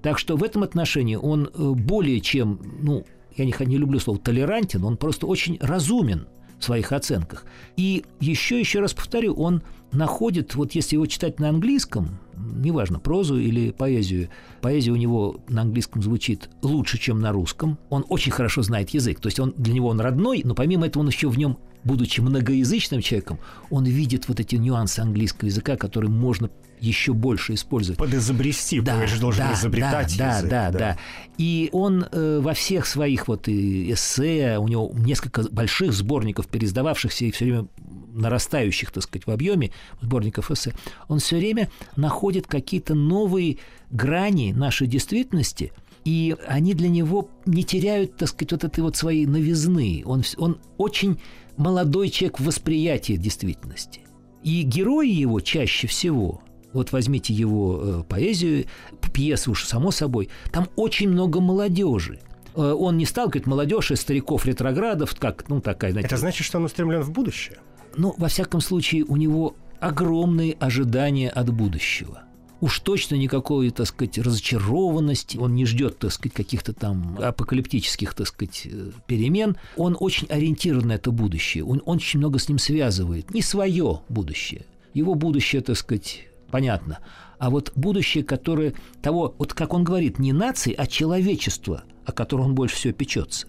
[0.01, 4.19] Так что в этом отношении он э, более чем, ну, я не, не люблю слово
[4.19, 6.27] толерантен, он просто очень разумен
[6.63, 7.45] своих оценках.
[7.77, 13.37] И еще, еще раз повторю, он находит, вот если его читать на английском, неважно, прозу
[13.37, 14.29] или поэзию,
[14.61, 17.77] поэзия у него на английском звучит лучше, чем на русском.
[17.89, 21.03] Он очень хорошо знает язык, то есть он, для него он родной, но помимо этого
[21.03, 23.39] он еще в нем, будучи многоязычным человеком,
[23.69, 27.99] он видит вот эти нюансы английского языка, которые можно еще больше использовать.
[27.99, 30.97] Подизобрести, да, же должен да, изобретать да, язык, да, да,
[31.37, 37.25] И он э, во всех своих вот и эссе, у него несколько больших сборников, переиздававшихся
[37.25, 37.67] и все время
[38.13, 40.73] нарастающих, так сказать, в объеме сборников эссе,
[41.07, 43.57] он все время находит какие-то новые
[43.91, 45.71] грани нашей действительности,
[46.05, 50.03] и они для него не теряют, так сказать, вот этой вот своей новизны.
[50.05, 51.19] Он, он очень
[51.59, 54.01] молодой человек в восприятии действительности.
[54.41, 56.41] И герои его чаще всего
[56.73, 58.65] вот возьмите его э, поэзию,
[59.13, 62.19] пьесы уж само собой, там очень много молодежи.
[62.55, 66.07] Э, он не сталкивает молодежь и стариков ретроградов, как, ну, такая, знаете...
[66.07, 67.57] Это значит, что он устремлен в будущее?
[67.95, 72.23] Ну, во всяком случае, у него огромные ожидания от будущего.
[72.61, 75.37] Уж точно никакой, так сказать, разочарованности.
[75.37, 79.57] Он не ждет, так сказать, каких-то там апокалиптических, так сказать, э, перемен.
[79.77, 81.63] Он очень ориентирован на это будущее.
[81.63, 83.33] Он, он очень много с ним связывает.
[83.33, 84.65] Не свое будущее.
[84.93, 86.99] Его будущее, так сказать, понятно.
[87.37, 92.47] А вот будущее, которое того, вот как он говорит, не нации, а человечество, о котором
[92.47, 93.47] он больше всего печется.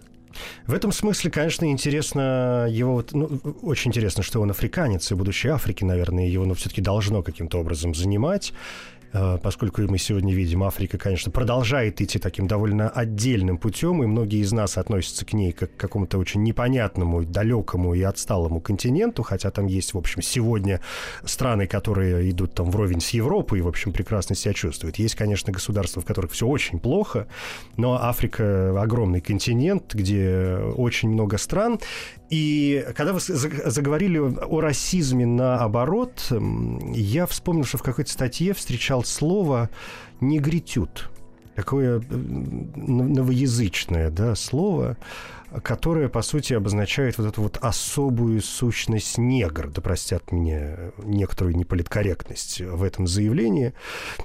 [0.65, 2.93] В этом смысле, конечно, интересно его...
[2.93, 3.27] Вот, ну,
[3.61, 7.93] очень интересно, что он африканец, и будущее Африки, наверное, его ну, все-таки должно каким-то образом
[7.93, 8.53] занимать.
[9.13, 14.39] Э, поскольку мы сегодня видим, Африка, конечно, продолжает идти таким довольно отдельным путем, и многие
[14.39, 19.51] из нас относятся к ней как к какому-то очень непонятному, далекому и отсталому континенту, хотя
[19.51, 20.81] там есть, в общем, сегодня
[21.23, 24.97] страны, которые идут там вровень с Европой и, в общем, прекрасно себя чувствуют.
[24.97, 27.27] Есть, конечно, государства, в которых все очень плохо,
[27.77, 31.79] но Африка огромный континент, где очень много стран,
[32.31, 36.31] и когда вы заговорили о расизме наоборот,
[36.93, 39.69] я вспомнил, что в какой-то статье встречал слово
[40.21, 41.09] «негритют».
[41.55, 44.95] Такое новоязычное да, слово,
[45.63, 52.61] которая, по сути, обозначает вот эту вот особую сущность негр, да простят мне некоторую неполиткорректность
[52.61, 53.73] в этом заявлении.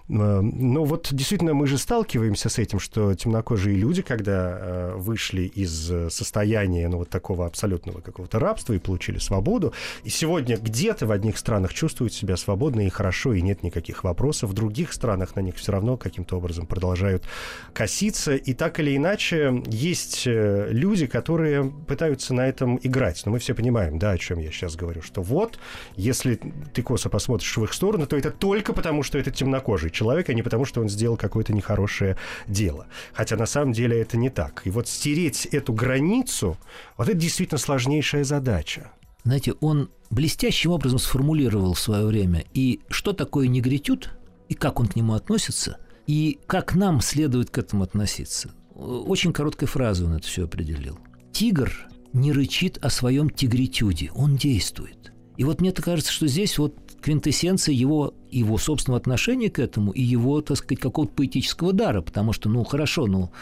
[0.08, 6.12] Но вот действительно мы же сталкиваемся с этим, что темнокожие люди, когда э, вышли из
[6.12, 9.72] состояния ну, вот такого абсолютного какого-то рабства и получили свободу,
[10.04, 14.50] и сегодня где-то в одних странах чувствуют себя свободно и хорошо, и нет никаких вопросов,
[14.50, 17.24] в других странах на них все равно каким-то образом продолжают
[17.72, 23.22] коситься, и так или иначе есть э, люди, которые пытаются на этом играть.
[23.24, 25.58] Но мы все понимаем, да, о чем я сейчас говорю, что вот,
[25.96, 26.38] если
[26.74, 30.34] ты косо посмотришь в их сторону, то это только потому, что это темнокожий человек, а
[30.34, 32.86] не потому, что он сделал какое-то нехорошее дело.
[33.14, 34.62] Хотя на самом деле это не так.
[34.64, 36.58] И вот стереть эту границу,
[36.98, 38.90] вот это действительно сложнейшая задача.
[39.24, 44.10] Знаете, он блестящим образом сформулировал в свое время и что такое негритюд,
[44.50, 48.50] и как он к нему относится, и как нам следует к этому относиться.
[48.76, 50.98] Очень короткой фразой он это все определил.
[51.36, 51.70] Тигр
[52.14, 55.12] не рычит о своем тигритюде, он действует.
[55.36, 60.00] И вот мне кажется, что здесь вот квинтэссенция его, его собственного отношения к этому и
[60.00, 63.32] его, так сказать, какого-то поэтического дара, потому что, ну, хорошо, ну,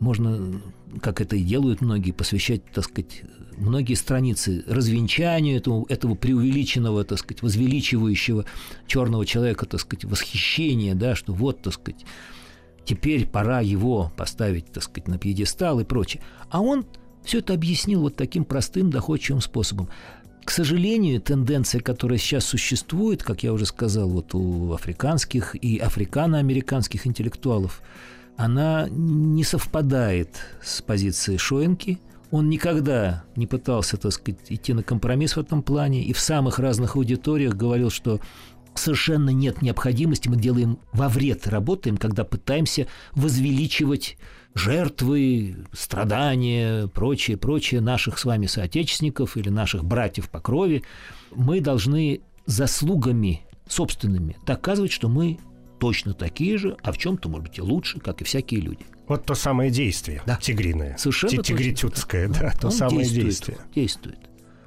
[0.00, 0.60] можно,
[1.00, 3.22] как это и делают многие, посвящать, так сказать,
[3.56, 8.44] многие страницы развенчанию этого, этого преувеличенного, так сказать, возвеличивающего
[8.86, 12.04] черного человека, так сказать, восхищения, да, что вот, так сказать,
[12.84, 16.22] теперь пора его поставить, так сказать, на пьедестал и прочее.
[16.50, 16.84] А он
[17.24, 19.88] все это объяснил вот таким простым, доходчивым способом.
[20.44, 27.06] К сожалению, тенденция, которая сейчас существует, как я уже сказал, вот у африканских и африкано-американских
[27.06, 27.82] интеллектуалов,
[28.36, 32.00] она не совпадает с позицией Шоенки.
[32.30, 36.58] Он никогда не пытался, так сказать, идти на компромисс в этом плане и в самых
[36.58, 38.20] разных аудиториях говорил, что
[38.74, 44.16] совершенно нет необходимости, мы делаем во вред, работаем, когда пытаемся возвеличивать
[44.54, 50.82] жертвы, страдания, прочее, прочее наших с вами соотечественников или наших братьев по крови.
[51.30, 55.38] Мы должны заслугами собственными доказывать, что мы
[55.78, 58.84] точно такие же, а в чем-то, может быть, и лучше, как и всякие люди.
[59.08, 60.36] Вот то самое действие да.
[60.36, 60.96] тигриное.
[60.96, 63.58] Совершенно Тигритютское, да, то Он самое действует, действие.
[63.74, 64.18] Действует.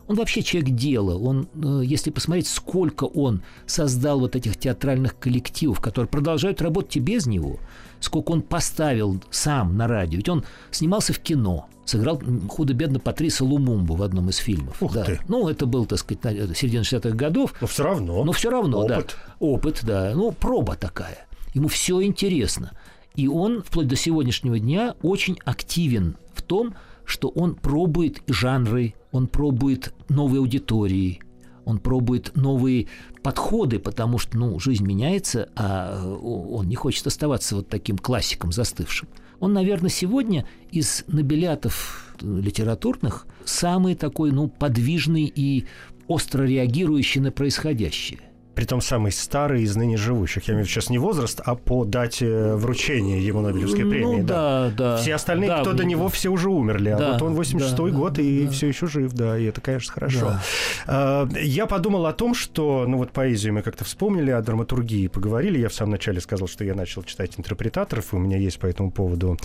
[0.08, 1.18] Он вообще человек дела.
[1.18, 7.00] Он, э, если посмотреть, сколько он создал вот этих театральных коллективов, которые продолжают работать и
[7.00, 7.60] без него,
[8.00, 10.18] сколько он поставил сам на радио.
[10.18, 14.82] Ведь он снимался в кино, сыграл худо-бедно Патриса Лумумбу в одном из фильмов.
[14.82, 15.04] Ух да.
[15.06, 15.20] ты.
[15.28, 16.22] Ну, это был, так сказать,
[16.58, 17.54] середина 60-х годов.
[17.62, 18.24] Но все равно.
[18.24, 19.16] Но все равно, Опыт.
[19.18, 19.36] да.
[19.40, 20.12] Опыт, да.
[20.14, 21.28] Ну, проба такая.
[21.54, 22.72] Ему все интересно.
[23.16, 29.28] И он, вплоть до сегодняшнего дня, очень активен в том, что он пробует жанры, он
[29.28, 31.22] пробует новые аудитории,
[31.64, 32.88] он пробует новые
[33.22, 38.52] подходы, потому что ну, жизнь меняется, а э, он не хочет оставаться вот таким классиком
[38.52, 39.08] застывшим.
[39.40, 45.66] Он, наверное, сегодня из нобелятов литературных самый такой ну, подвижный и
[46.08, 48.20] остро реагирующий на происходящее.
[48.56, 50.48] Притом самый старый из ныне живущих.
[50.48, 54.22] Я имею в виду сейчас не возраст, а по дате вручения ему Нобелевской премии.
[54.22, 54.98] Ну да, да.
[54.98, 56.90] Все остальные, Да, кто до него, все уже умерли.
[56.90, 58.52] А Да, вот он 86-й да, год и да.
[58.52, 60.20] все еще жив, да, и это, конечно, хорошо.
[60.20, 60.42] Да.
[60.86, 65.58] А, Я подумал о том, что, ну вот поэзию мы как-то вспомнили, о драматургии поговорили.
[65.60, 68.68] Я в самом начале сказал, что я начал читать интерпретаторов, и у меня есть по
[68.68, 69.38] этому поводу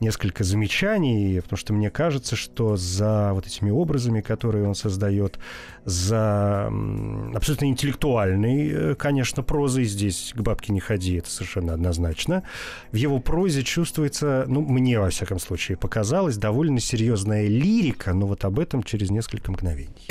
[0.00, 5.38] несколько замечаний, потому что мне кажется, что за вот этими образами, которые он создает,
[5.84, 6.72] за
[7.34, 12.42] абсолютно интеллектуальной, э, конечно, прозой, здесь к бабке не ходи, это совершенно однозначно,
[12.92, 18.44] в его прозе чувствуется, ну, мне, во всяком случае, показалось, довольно серьезная лирика, но вот
[18.44, 20.08] об этом через несколько мгновений.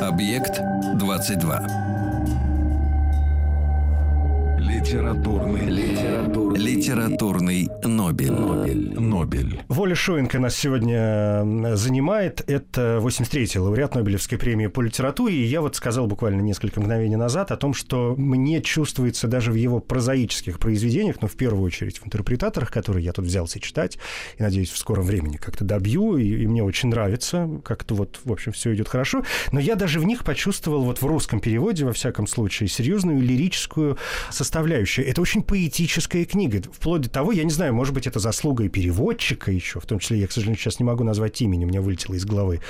[0.00, 0.60] Объект
[0.98, 1.93] 22.
[4.66, 5.66] Литературный.
[5.66, 6.58] Литературный.
[6.58, 8.32] Литературный Нобель.
[8.32, 8.98] Нобель.
[8.98, 9.60] Нобель.
[9.68, 12.42] Воля Шоенко нас сегодня занимает.
[12.48, 15.36] Это 83-й лауреат Нобелевской премии по литературе.
[15.36, 19.54] И я вот сказал буквально несколько мгновений назад о том, что мне чувствуется даже в
[19.54, 23.98] его прозаических произведениях, но в первую очередь в интерпретаторах, которые я тут взялся читать,
[24.38, 28.32] и, надеюсь, в скором времени как-то добью, и, и мне очень нравится, как-то вот, в
[28.32, 29.24] общем, все идет хорошо.
[29.52, 33.98] Но я даже в них почувствовал, вот в русском переводе, во всяком случае, серьезную лирическую
[34.54, 35.08] составляющую.
[35.08, 36.62] Это очень поэтическая книга.
[36.72, 39.98] Вплоть до того, я не знаю, может быть, это заслуга и переводчика еще, в том
[39.98, 42.60] числе, я, к сожалению, сейчас не могу назвать имени, у меня вылетело из головы,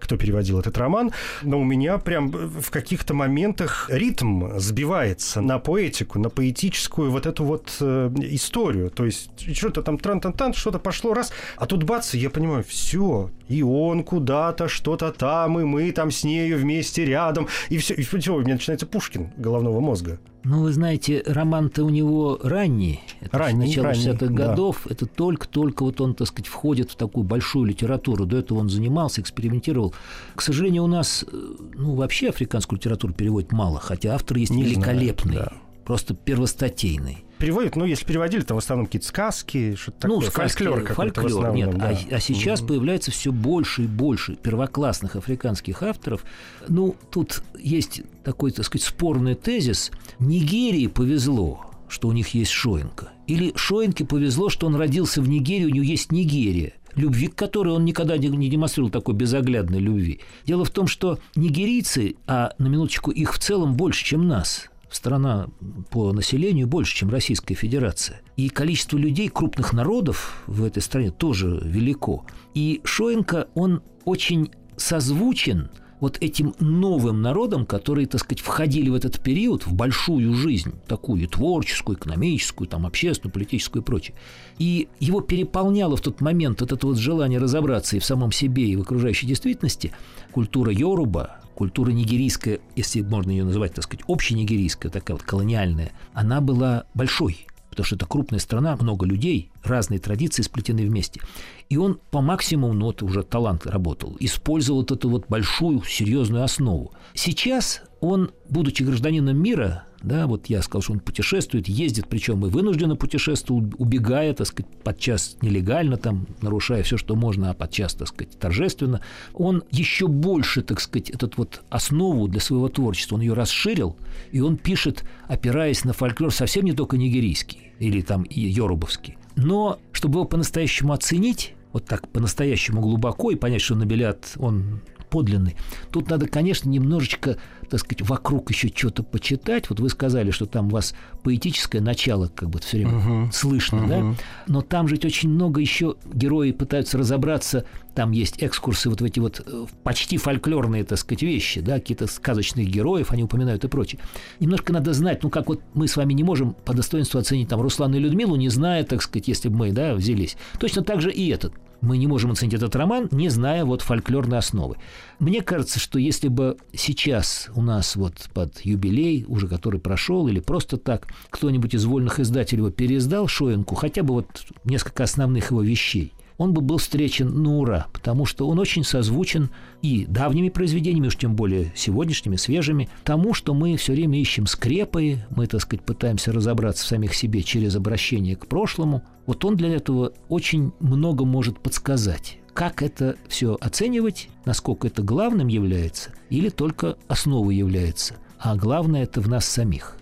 [0.00, 1.10] кто переводил этот роман,
[1.42, 7.42] но у меня прям в каких-то моментах ритм сбивается на поэтику, на поэтическую вот эту
[7.42, 8.90] вот э, историю.
[8.90, 13.62] То есть что-то там тран-тан-тан, что-то пошло раз, а тут бац, я понимаю, все, и
[13.64, 18.32] он куда-то, что-то там, и мы там с нею вместе рядом, и все, и все,
[18.32, 20.20] у меня начинается Пушкин головного мозга.
[20.44, 23.00] Ну, вы знаете, роман-то у него ранний.
[23.20, 24.32] Это Ранний, начало ранний, 60-х да.
[24.32, 24.86] годов.
[24.88, 28.26] Это только-только вот он, так сказать, входит в такую большую литературу.
[28.26, 29.94] До этого он занимался, экспериментировал.
[30.34, 31.36] К сожалению, у нас, э,
[31.74, 35.34] ну, вообще африканскую литературу переводят мало, хотя автор есть Не знаю, великолепный.
[35.36, 35.52] да.
[35.84, 37.24] Просто первостатейный.
[37.42, 41.20] Переводят, ну, если переводили, там в основном какие-то сказки, что-то ну, такое, сказки, фольклор какой-то
[41.22, 41.76] фольклор, нет.
[41.76, 41.88] да.
[41.88, 46.24] А, а сейчас появляется все больше и больше первоклассных африканских авторов.
[46.68, 49.90] Ну, тут есть такой, так сказать, спорный тезис.
[50.20, 53.10] Нигерии повезло, что у них есть Шоенко.
[53.26, 57.70] Или Шоенке повезло, что он родился в Нигерии, у него есть Нигерия любви к которой
[57.70, 60.20] он никогда не демонстрировал такой безоглядной любви.
[60.44, 65.48] Дело в том, что нигерийцы, а на минуточку их в целом больше, чем нас, страна
[65.90, 68.20] по населению больше, чем Российская Федерация.
[68.36, 72.24] И количество людей, крупных народов в этой стране тоже велико.
[72.54, 75.70] И Шоенко, он очень созвучен
[76.02, 81.28] вот этим новым народам, которые, так сказать, входили в этот период в большую жизнь, такую
[81.28, 84.16] творческую, экономическую, там, общественную, политическую и прочее.
[84.58, 88.64] И его переполняло в тот момент вот это вот желание разобраться и в самом себе,
[88.64, 89.92] и в окружающей действительности
[90.32, 96.40] культура Йоруба, культура нигерийская, если можно ее называть, так сказать, общенигерийская, такая вот колониальная, она
[96.40, 101.22] была большой, потому что это крупная страна, много людей, разные традиции сплетены вместе.
[101.70, 106.44] И он по максимуму, ну это уже талант работал, использовал вот эту вот большую серьезную
[106.44, 106.92] основу.
[107.14, 112.50] Сейчас он, будучи гражданином мира, да, вот я сказал, что он путешествует, ездит, причем и
[112.50, 118.08] вынужденно путешествует, убегая, так сказать, подчас нелегально, там, нарушая все, что можно, а подчас, так
[118.08, 119.00] сказать, торжественно.
[119.34, 123.96] Он еще больше, так сказать, этот вот основу для своего творчества, он ее расширил,
[124.32, 129.16] и он пишет, опираясь на фольклор совсем не только нигерийский или там и йорубовский.
[129.36, 134.82] Но чтобы его по-настоящему оценить, вот так по-настоящему глубоко и понять, что Набелят, он
[135.12, 135.56] подлинный.
[135.90, 137.36] Тут надо, конечно, немножечко,
[137.68, 139.68] так сказать, вокруг еще что-то почитать.
[139.68, 143.32] Вот вы сказали, что там у вас поэтическое начало как бы все время Мгм.
[143.32, 143.88] слышно, Мгм.
[143.88, 144.14] да?
[144.48, 147.64] Но там же ведь очень много еще герои пытаются разобраться.
[147.94, 152.06] Там есть экскурсы вот в эти вот э, почти фольклорные, так сказать, вещи, да, какие-то
[152.06, 154.00] сказочных героев они упоминают и прочее.
[154.40, 157.60] Немножко надо знать, ну, как вот мы с вами не можем по достоинству оценить там
[157.60, 160.36] Руслана и Людмилу, не зная, так сказать, если бы мы, да, взялись.
[160.58, 161.52] Точно так же и этот.
[161.82, 164.76] Мы не можем оценить этот роман, не зная вот фольклорной основы.
[165.18, 170.38] Мне кажется, что если бы сейчас у нас вот под юбилей, уже который прошел, или
[170.38, 175.60] просто так, кто-нибудь из вольных издателей его переиздал Шоенку, хотя бы вот несколько основных его
[175.60, 176.12] вещей,
[176.42, 181.16] он бы был встречен на ура, потому что он очень созвучен и давними произведениями, уж
[181.16, 186.32] тем более сегодняшними, свежими, тому, что мы все время ищем скрепы, мы, так сказать, пытаемся
[186.32, 189.02] разобраться в самих себе через обращение к прошлому.
[189.26, 192.38] Вот он для этого очень много может подсказать.
[192.54, 198.16] Как это все оценивать, насколько это главным является или только основой является.
[198.38, 199.96] А главное это в нас самих.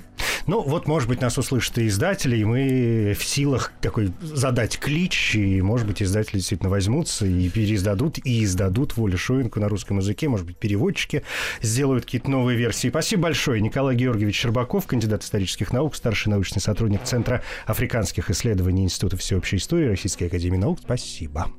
[0.47, 5.35] Ну, вот, может быть, нас услышат и издатели, и мы в силах такой задать клич,
[5.35, 10.29] и, может быть, издатели действительно возьмутся и переиздадут, и издадут Волю Шоинку на русском языке,
[10.29, 11.23] может быть, переводчики
[11.61, 12.89] сделают какие-то новые версии.
[12.89, 13.61] Спасибо большое.
[13.61, 19.89] Николай Георгиевич Щербаков, кандидат исторических наук, старший научный сотрудник Центра африканских исследований Института всеобщей истории
[19.89, 20.81] Российской Академии Наук.
[20.83, 21.51] Спасибо.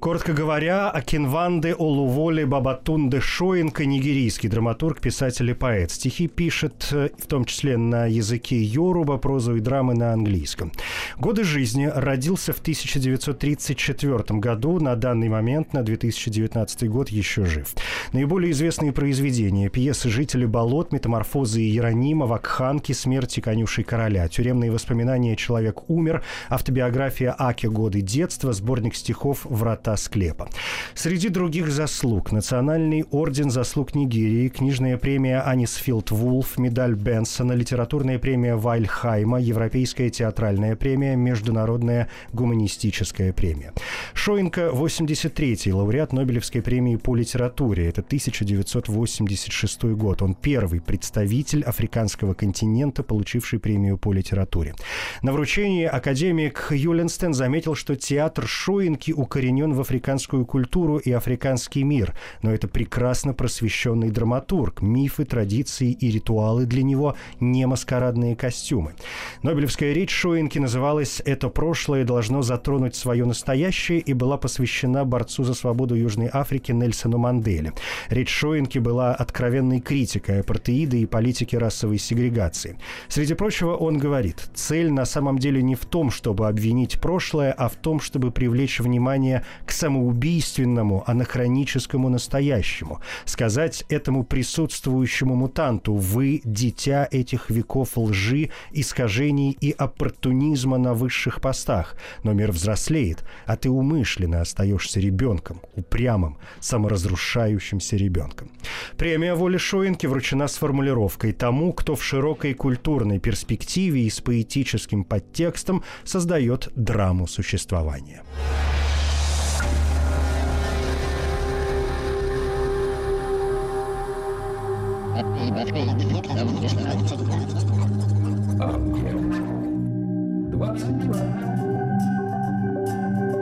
[0.00, 5.90] Коротко говоря, Акинванде Олуволе Бабатунде Шоинка, нигерийский драматург, писатель и поэт.
[5.90, 10.72] Стихи пишет э, в том числе на языке йоруба, прозу и драмы на английском.
[11.18, 17.74] Годы жизни родился в 1934 году, на данный момент, на 2019 год, еще жив.
[18.14, 25.36] Наиболее известные произведения– пьесы «Жители болот», «Метаморфозы Иеронима», «Вакханки», «Смерти конюшей короля», «Тюремные воспоминания.
[25.36, 30.48] Человек умер», автобиография Аки «Годы детства», сборник стихов «Врата врата склепа.
[30.94, 38.56] Среди других заслуг Национальный орден заслуг Нигерии, книжная премия Анисфилд Вулф, медаль Бенсона, литературная премия
[38.56, 43.72] Вальхайма, Европейская театральная премия, Международная гуманистическая премия.
[44.14, 47.88] Шоинка 83-й лауреат Нобелевской премии по литературе.
[47.88, 50.22] Это 1986 год.
[50.22, 54.74] Он первый представитель африканского континента, получивший премию по литературе.
[55.22, 62.14] На вручении академик Юленстен заметил, что театр Шоинки укоренен в африканскую культуру и африканский мир,
[62.42, 64.82] но это прекрасно просвещенный драматург.
[64.82, 68.94] Мифы, традиции и ритуалы для него не маскарадные костюмы.
[69.42, 75.54] Нобелевская речь Шоинки называлась «Это прошлое должно затронуть свое настоящее» и была посвящена борцу за
[75.54, 77.72] свободу Южной Африки Нельсону Манделе.
[78.08, 82.78] Речь Шоинки была откровенной критикой апартеида и политики расовой сегрегации.
[83.08, 87.68] Среди прочего, он говорит, цель на самом деле не в том, чтобы обвинить прошлое, а
[87.68, 93.00] в том, чтобы привлечь внимание к самоубийственному, анахроническому настоящему.
[93.24, 101.94] Сказать этому присутствующему мутанту «Вы– дитя этих веков лжи, искажений и оппортунизма на высших постах,
[102.24, 108.50] но мир взрослеет, а ты умышленно остаешься ребенком, упрямым, саморазрушающимся ребенком».
[108.96, 115.04] Премия Воли Шоинки вручена с формулировкой «Тому, кто в широкой культурной перспективе и с поэтическим
[115.04, 118.24] подтекстом создает драму существования».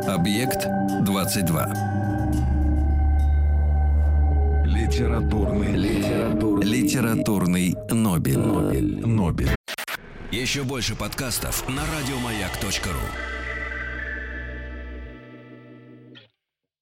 [0.09, 0.67] Объект
[1.05, 1.67] 22.
[4.65, 8.39] Литературный, литературный, Литературный Нобель.
[8.39, 9.07] Нобель.
[9.07, 9.55] Нобель.
[10.33, 13.38] Еще больше подкастов на радиомаяк.ру.